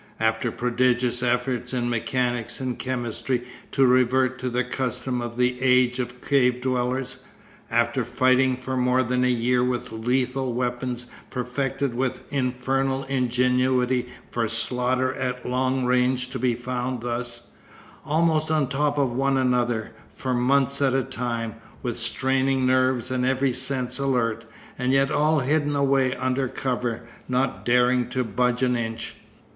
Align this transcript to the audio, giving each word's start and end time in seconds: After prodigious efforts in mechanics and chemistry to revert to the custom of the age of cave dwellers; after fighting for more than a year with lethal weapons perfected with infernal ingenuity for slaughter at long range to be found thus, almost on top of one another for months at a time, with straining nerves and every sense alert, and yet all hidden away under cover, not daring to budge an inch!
After 0.19 0.51
prodigious 0.51 1.21
efforts 1.21 1.75
in 1.75 1.87
mechanics 1.87 2.59
and 2.59 2.79
chemistry 2.79 3.43
to 3.71 3.85
revert 3.85 4.39
to 4.39 4.49
the 4.49 4.63
custom 4.63 5.21
of 5.21 5.37
the 5.37 5.61
age 5.61 5.99
of 5.99 6.23
cave 6.23 6.59
dwellers; 6.59 7.17
after 7.69 8.03
fighting 8.03 8.57
for 8.57 8.75
more 8.75 9.03
than 9.03 9.23
a 9.23 9.27
year 9.29 9.63
with 9.63 9.91
lethal 9.91 10.53
weapons 10.53 11.05
perfected 11.29 11.93
with 11.93 12.23
infernal 12.33 13.03
ingenuity 13.03 14.07
for 14.31 14.47
slaughter 14.47 15.13
at 15.13 15.47
long 15.47 15.85
range 15.85 16.31
to 16.31 16.39
be 16.39 16.55
found 16.55 17.01
thus, 17.01 17.51
almost 18.03 18.49
on 18.49 18.69
top 18.69 18.97
of 18.97 19.11
one 19.11 19.37
another 19.37 19.91
for 20.11 20.33
months 20.33 20.81
at 20.81 20.95
a 20.95 21.03
time, 21.03 21.53
with 21.83 21.95
straining 21.95 22.65
nerves 22.65 23.11
and 23.11 23.23
every 23.23 23.53
sense 23.53 23.99
alert, 23.99 24.45
and 24.79 24.93
yet 24.93 25.11
all 25.11 25.41
hidden 25.41 25.75
away 25.75 26.15
under 26.15 26.47
cover, 26.47 27.01
not 27.29 27.63
daring 27.63 28.09
to 28.09 28.23
budge 28.23 28.63
an 28.63 28.75
inch! 28.75 29.13